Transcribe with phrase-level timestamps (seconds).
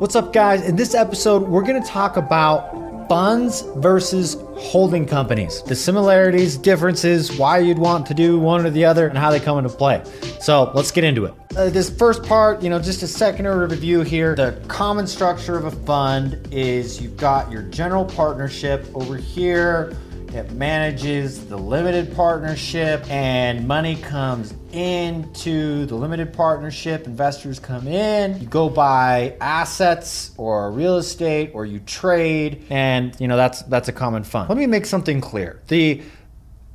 [0.00, 0.66] What's up, guys?
[0.66, 7.36] In this episode, we're going to talk about funds versus holding companies, the similarities, differences,
[7.36, 10.02] why you'd want to do one or the other, and how they come into play.
[10.40, 11.34] So let's get into it.
[11.54, 14.34] Uh, this first part, you know, just a second order review here.
[14.34, 19.94] The common structure of a fund is you've got your general partnership over here
[20.34, 27.06] it manages the limited partnership and money comes into the limited partnership.
[27.06, 33.26] Investors come in, you go buy assets or real estate or you trade and you
[33.26, 34.48] know that's that's a common fund.
[34.48, 35.60] Let me make something clear.
[35.68, 36.02] The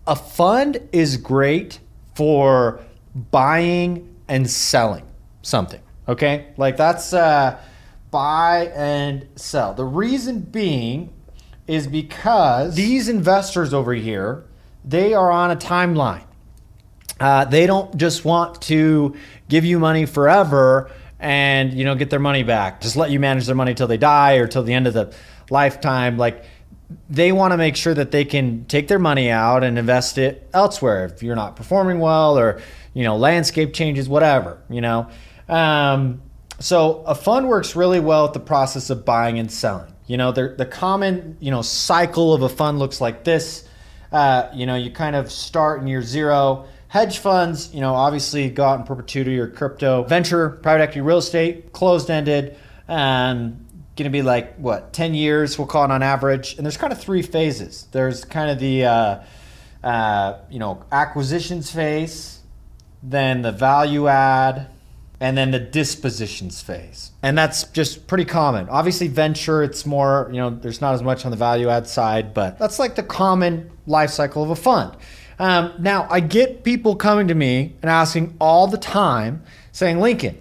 [0.05, 1.79] a fund is great
[2.13, 2.81] for
[3.31, 5.05] buying and selling
[5.41, 5.81] something.
[6.07, 6.47] Okay?
[6.57, 7.57] Like that's uh
[8.11, 9.73] buy and sell.
[9.73, 11.13] The reason being
[11.67, 14.45] is because these investors over here,
[14.83, 16.23] they are on a timeline.
[17.19, 19.16] Uh, they don't just want to
[19.47, 22.81] give you money forever and you know get their money back.
[22.81, 25.13] Just let you manage their money till they die or till the end of the
[25.49, 26.17] lifetime.
[26.17, 26.44] Like
[27.09, 30.47] they want to make sure that they can take their money out and invest it
[30.53, 32.61] elsewhere if you're not performing well or
[32.94, 34.61] you know landscape changes, whatever.
[34.69, 35.09] You know.
[35.47, 36.22] Um,
[36.59, 39.94] so a fund works really well at the process of buying and selling.
[40.07, 43.67] You know, the common, you know, cycle of a fund looks like this.
[44.11, 46.67] Uh, you know, you kind of start in year zero.
[46.87, 50.03] Hedge funds, you know, obviously go out in perpetuity or crypto.
[50.03, 52.55] Venture, private equity, real estate, closed ended.
[52.87, 56.55] Um, going to be like, what, 10 years, we'll call it on average.
[56.57, 57.87] And there's kind of three phases.
[57.91, 59.23] There's kind of the, uh,
[59.83, 62.39] uh, you know, acquisitions phase,
[63.01, 64.67] then the value add,
[65.19, 67.11] and then the dispositions phase.
[67.23, 68.67] And that's just pretty common.
[68.69, 72.33] Obviously, venture, it's more, you know, there's not as much on the value add side,
[72.33, 74.95] but that's like the common life cycle of a fund.
[75.39, 80.37] Um, now, I get people coming to me and asking all the time, saying, Lincoln,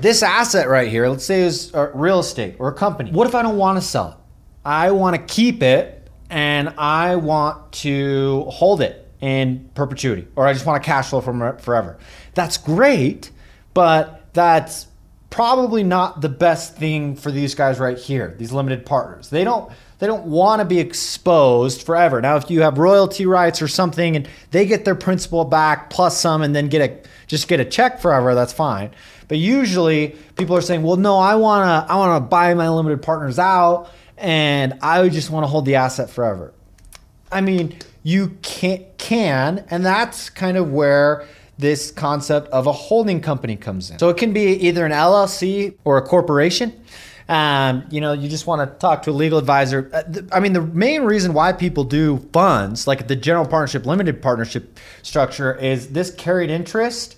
[0.00, 3.10] this asset right here, let's say is real estate or a company.
[3.10, 4.16] What if I don't want to sell it?
[4.64, 10.52] I want to keep it and I want to hold it in perpetuity, or I
[10.52, 11.98] just want to cash flow from forever.
[12.34, 13.30] That's great
[13.74, 14.86] but that's
[15.34, 19.30] probably not the best thing for these guys right here, these limited partners.
[19.30, 22.20] They don't they don't want to be exposed forever.
[22.20, 26.20] Now, if you have royalty rights or something and they get their principal back plus
[26.20, 28.90] some and then get a just get a check forever, that's fine.
[29.26, 32.68] But usually people are saying, "Well, no, I want to I want to buy my
[32.68, 36.54] limited partners out and I just want to hold the asset forever."
[37.32, 41.26] I mean, you can can and that's kind of where
[41.58, 43.98] this concept of a holding company comes in.
[43.98, 46.84] So it can be either an LLC or a corporation.
[47.28, 49.90] Um, you know, you just want to talk to a legal advisor.
[49.92, 54.20] Uh, I mean, the main reason why people do funds, like the general partnership, limited
[54.20, 57.16] partnership structure, is this carried interest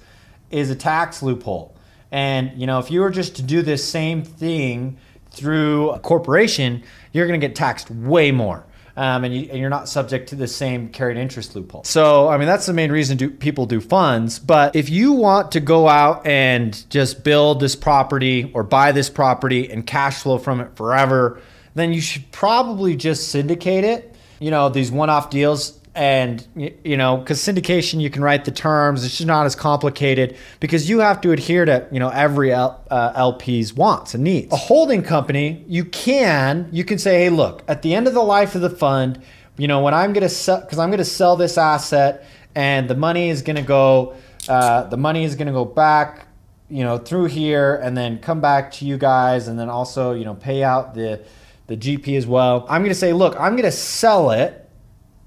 [0.50, 1.75] is a tax loophole.
[2.12, 4.96] And, you know, if you were just to do this same thing
[5.30, 8.66] through a corporation, you're going to get taxed way more
[8.96, 11.84] um, and, you, are not subject to the same carried interest loophole.
[11.84, 14.38] So, I mean, that's the main reason do, people do funds.
[14.38, 19.10] But if you want to go out and just build this property or buy this
[19.10, 21.40] property and cash flow from it forever,
[21.74, 24.14] then you should probably just syndicate it.
[24.38, 26.46] You know, these one off deals and
[26.84, 29.04] you know because syndication you can write the terms.
[29.04, 32.84] It's just not as complicated because you have to adhere to you know every L,
[32.90, 34.52] uh, lp's wants and needs.
[34.52, 38.22] A holding company you can you can say hey look at the end of the
[38.22, 39.22] life of the fund
[39.56, 42.88] you know when i'm going to sell because i'm going to sell this asset and
[42.88, 44.14] the money is going to go
[44.48, 46.28] uh, the money is going to go back
[46.68, 50.25] you know through here and then come back to you guys and then also you
[50.25, 51.25] know pay out the
[51.69, 52.64] the gp as well.
[52.69, 54.65] I'm going to say look i'm going to sell it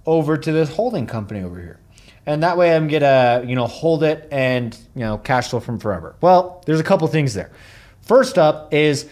[0.10, 1.80] over to this holding company over here.
[2.26, 5.78] And that way I'm gonna, you know, hold it and, you know, cash flow from
[5.78, 6.16] forever.
[6.20, 7.52] Well, there's a couple things there.
[8.02, 9.08] First up is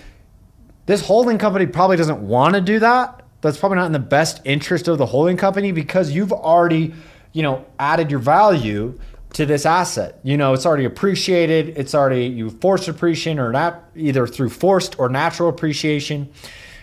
[0.88, 3.24] this holding company probably doesn't want to do that.
[3.42, 6.96] That's probably not in the best interest of the holding company because you've already,
[7.32, 9.00] you know, added your value
[9.34, 10.20] to this asset.
[10.24, 11.78] You know, it's already appreciated.
[11.78, 16.30] It's already you forced appreciation or not either through forced or natural appreciation.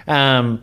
[0.07, 0.63] Um,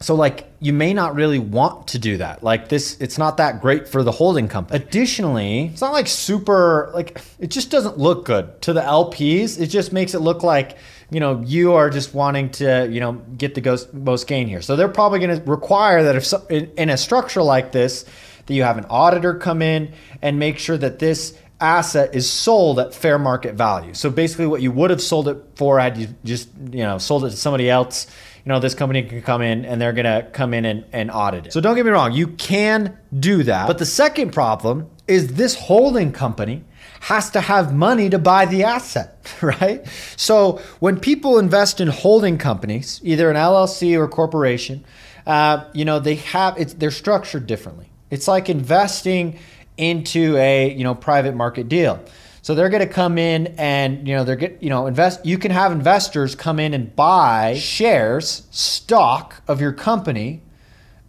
[0.00, 2.42] So like you may not really want to do that.
[2.42, 4.82] Like this, it's not that great for the holding company.
[4.82, 9.58] Additionally, it's not like super like it just doesn't look good to the LPs.
[9.58, 10.76] It just makes it look like
[11.10, 14.60] you know you are just wanting to you know get the most gain here.
[14.60, 18.04] So they're probably going to require that if so, in, in a structure like this,
[18.46, 22.78] that you have an auditor come in and make sure that this asset is sold
[22.78, 23.94] at fair market value.
[23.94, 27.24] So basically, what you would have sold it for had you just you know sold
[27.24, 28.06] it to somebody else
[28.46, 31.10] you know, this company can come in and they're going to come in and, and
[31.10, 31.52] audit it.
[31.52, 33.66] So don't get me wrong, you can do that.
[33.66, 36.62] But the second problem is this holding company
[37.00, 39.84] has to have money to buy the asset, right?
[40.16, 44.84] So when people invest in holding companies, either an LLC or corporation,
[45.26, 47.90] uh, you know, they have it's they're structured differently.
[48.10, 49.40] It's like investing
[49.76, 52.00] into a you know private market deal.
[52.46, 55.26] So they're going to come in and you know they're get you know invest.
[55.26, 60.42] You can have investors come in and buy shares, stock of your company,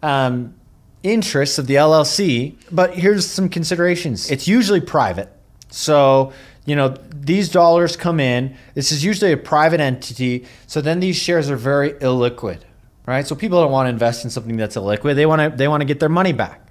[0.02, 0.56] um,
[1.04, 2.56] interests of the LLC.
[2.72, 4.28] But here's some considerations.
[4.32, 5.32] It's usually private,
[5.68, 6.32] so
[6.64, 8.56] you know these dollars come in.
[8.74, 10.44] This is usually a private entity.
[10.66, 12.62] So then these shares are very illiquid,
[13.06, 13.24] right?
[13.24, 15.14] So people don't want to invest in something that's illiquid.
[15.14, 16.68] They want to they want to get their money back.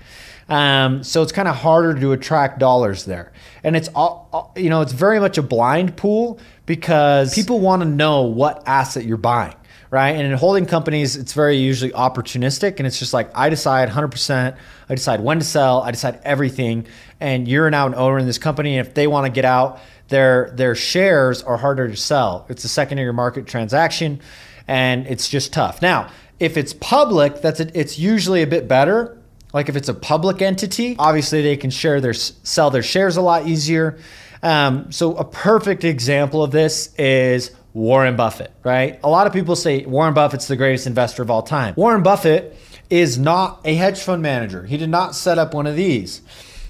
[0.50, 3.34] Um, so it's kind of harder to attract dollars there.
[3.64, 7.88] And it's all, you know, it's very much a blind pool because people want to
[7.88, 9.56] know what asset you're buying,
[9.92, 10.12] right?
[10.12, 14.58] And in holding companies, it's very usually opportunistic and it's just like, I decide 100%,
[14.90, 16.88] I decide when to sell, I decide everything.
[17.20, 18.78] And you're now an owner in this company.
[18.78, 22.46] And if they want to get out, their, their shares are harder to sell.
[22.48, 24.22] It's a secondary market transaction
[24.66, 25.82] and it's just tough.
[25.82, 26.10] Now,
[26.40, 29.17] if it's public, that's a, it's usually a bit better
[29.54, 33.22] like if it's a public entity, obviously they can share their sell their shares a
[33.22, 33.98] lot easier.
[34.44, 39.00] Um, so a perfect example of this is Warren Buffett, right?
[39.04, 41.74] A lot of people say Warren Buffett's the greatest investor of all time.
[41.78, 42.58] Warren Buffett
[42.90, 44.66] is not a hedge fund manager.
[44.66, 46.22] He did not set up one of these.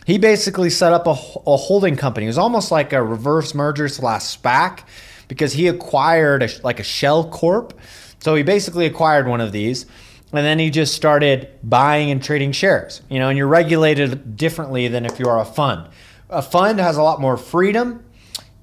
[0.06, 2.26] He basically set up a, a holding company.
[2.26, 4.84] It was almost like a reverse merger slash SPAC
[5.28, 7.78] because he acquired a, like a shell corp.
[8.20, 9.86] So he basically acquired one of these
[10.34, 13.02] and then he just started buying and trading shares.
[13.10, 15.88] You know, and you're regulated differently than if you are a fund.
[16.30, 18.04] A fund has a lot more freedom.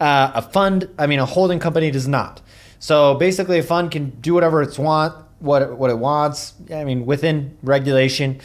[0.01, 2.43] Uh, a fund, I mean, a holding company does not.
[2.79, 6.53] So basically, a fund can do whatever it's want, what it, what it wants.
[6.73, 8.41] I mean, within regulation.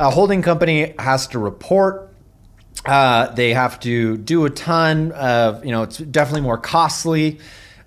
[0.00, 2.10] A holding company has to report.
[2.86, 7.38] Uh, they have to do a ton of, you know, it's definitely more costly.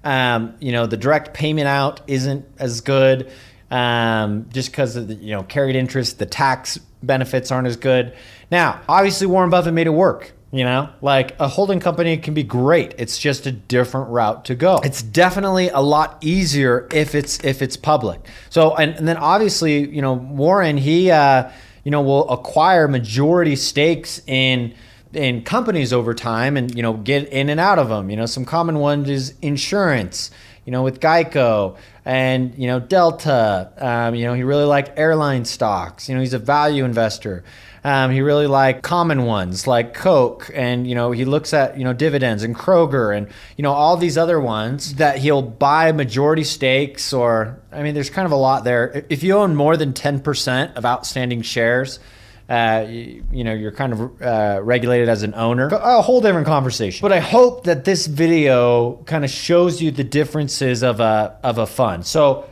[0.04, 3.32] Um, you know, the direct payment out isn't as good
[3.72, 8.14] um, just because of the you know carried interest, the tax benefits aren't as good.
[8.52, 10.34] Now, obviously, Warren Buffett made it work.
[10.52, 12.94] You know, like a holding company can be great.
[12.98, 14.80] It's just a different route to go.
[14.84, 18.22] It's definitely a lot easier if it's if it's public.
[18.50, 21.52] So and, and then obviously, you know, Warren he uh,
[21.84, 24.76] you know will acquire majority stakes in
[25.14, 28.10] in companies over time and you know get in and out of them.
[28.10, 30.32] You know, some common ones is insurance
[30.66, 33.72] you know, with Geico and, you know, Delta.
[33.78, 36.08] Um, you know, he really liked airline stocks.
[36.08, 37.44] You know, he's a value investor.
[37.86, 41.84] Um, he really liked common ones like Coke, and you know he looks at you
[41.84, 46.44] know dividends and Kroger, and you know all these other ones that he'll buy majority
[46.44, 47.14] stakes.
[47.14, 49.06] Or I mean, there's kind of a lot there.
[49.10, 52.00] If you own more than ten percent of outstanding shares,
[52.48, 55.68] uh, you, you, know, you're kind of uh, regulated as an owner.
[55.68, 57.02] A whole different conversation.
[57.02, 61.58] But I hope that this video kind of shows you the differences of a of
[61.58, 62.06] a fund.
[62.06, 62.48] So,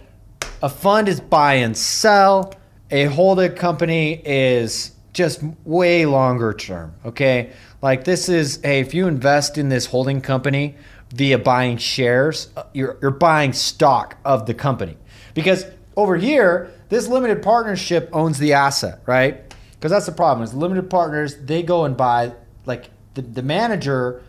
[0.63, 2.53] a fund is buy and sell.
[2.89, 6.95] A holding company is just way longer term.
[7.05, 7.51] Okay,
[7.83, 10.75] like this is hey, if you invest in this holding company
[11.13, 14.97] via buying shares, uh, you're you're buying stock of the company
[15.35, 15.65] because
[15.95, 19.52] over here this limited partnership owns the asset, right?
[19.83, 22.31] Because that's the problem is limited partners they go and buy
[22.65, 24.23] like the, the manager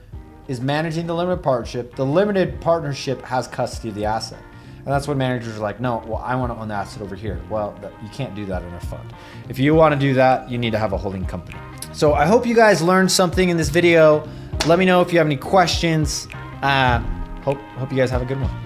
[0.48, 4.42] is managing the limited partnership the limited partnership has custody of the asset.
[4.78, 7.14] And that's when managers are like no well i want to own the asset over
[7.14, 7.40] here.
[7.48, 9.14] Well you can't do that in a fund.
[9.48, 11.56] If you want to do that you need to have a holding company.
[11.92, 14.28] So i hope you guys learned something in this video.
[14.66, 16.26] Let me know if you have any questions.
[16.62, 16.98] Uh,
[17.42, 18.63] hope hope you guys have a good one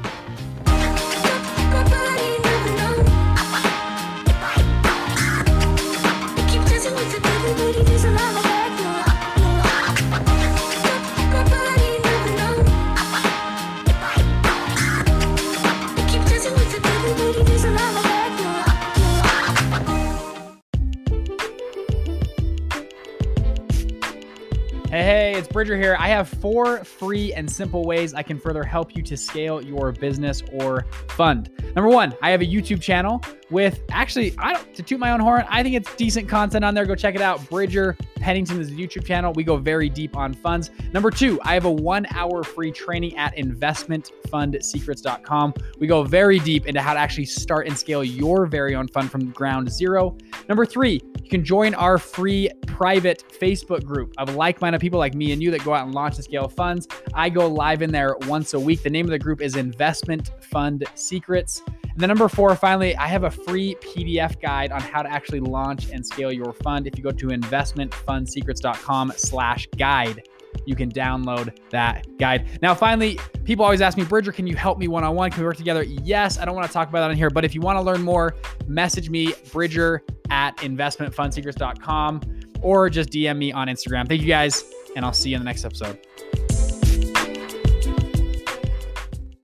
[25.51, 25.97] Bridger here.
[25.99, 29.91] I have four free and simple ways I can further help you to scale your
[29.93, 31.51] business or fund.
[31.75, 35.21] Number one, I have a YouTube channel with actually, I don't to toot my own
[35.21, 35.45] horn.
[35.49, 36.85] I think it's decent content on there.
[36.87, 37.47] Go check it out.
[37.49, 39.33] Bridger Pennington is a YouTube channel.
[39.33, 40.71] We go very deep on funds.
[40.93, 45.55] Number two, I have a one hour free training at investmentfundsecrets.com.
[45.79, 49.11] We go very deep into how to actually start and scale your very own fund
[49.11, 50.17] from ground zero.
[50.49, 55.15] Number three, you can join our free private Facebook group of like minded people like
[55.15, 56.89] me and you that go out and launch and scale funds.
[57.13, 58.83] I go live in there once a week.
[58.83, 61.61] The name of the group is Investment Fund Secrets.
[61.67, 65.41] And then number four, finally, I have a free PDF guide on how to actually
[65.41, 66.87] launch and scale your fund.
[66.87, 70.27] If you go to investmentfundsecrets.com slash guide,
[70.65, 72.49] you can download that guide.
[72.63, 75.31] Now, finally, people always ask me, Bridger, can you help me one on one?
[75.31, 75.83] Can we work together?
[75.83, 77.83] Yes, I don't want to talk about that in here, but if you want to
[77.83, 78.35] learn more,
[78.67, 82.23] message me, Bridger at investmentfundsecrets.com,
[82.63, 84.09] or just DM me on Instagram.
[84.09, 84.65] Thank you guys,
[84.97, 85.99] and I'll see you in the next episode.